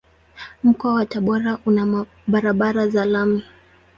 Mkoa 0.63 0.93
wa 0.93 1.05
Tabora 1.05 1.57
una 1.65 2.05
barabara 2.27 2.87
za 2.87 3.05
lami. 3.05 3.43